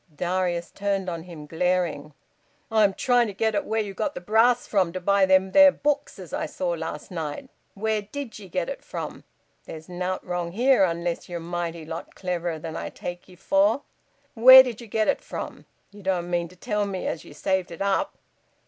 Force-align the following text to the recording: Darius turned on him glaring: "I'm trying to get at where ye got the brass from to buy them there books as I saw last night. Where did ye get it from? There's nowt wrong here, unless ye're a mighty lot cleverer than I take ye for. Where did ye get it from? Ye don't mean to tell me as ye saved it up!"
Darius 0.15 0.71
turned 0.71 1.07
on 1.09 1.21
him 1.21 1.45
glaring: 1.45 2.15
"I'm 2.71 2.95
trying 2.95 3.27
to 3.27 3.35
get 3.35 3.53
at 3.53 3.67
where 3.67 3.81
ye 3.83 3.93
got 3.93 4.15
the 4.15 4.19
brass 4.19 4.65
from 4.65 4.91
to 4.93 4.99
buy 4.99 5.27
them 5.27 5.51
there 5.51 5.71
books 5.71 6.17
as 6.17 6.33
I 6.33 6.47
saw 6.47 6.69
last 6.69 7.11
night. 7.11 7.51
Where 7.75 8.01
did 8.01 8.39
ye 8.39 8.49
get 8.49 8.67
it 8.67 8.83
from? 8.83 9.25
There's 9.65 9.87
nowt 9.87 10.23
wrong 10.25 10.53
here, 10.53 10.83
unless 10.85 11.29
ye're 11.29 11.37
a 11.37 11.39
mighty 11.39 11.85
lot 11.85 12.15
cleverer 12.15 12.57
than 12.57 12.75
I 12.75 12.89
take 12.89 13.29
ye 13.29 13.35
for. 13.35 13.83
Where 14.33 14.63
did 14.63 14.81
ye 14.81 14.87
get 14.87 15.07
it 15.07 15.21
from? 15.21 15.67
Ye 15.91 16.01
don't 16.01 16.31
mean 16.31 16.47
to 16.47 16.55
tell 16.55 16.87
me 16.87 17.05
as 17.05 17.23
ye 17.23 17.31
saved 17.31 17.69
it 17.69 17.79
up!" 17.83 18.17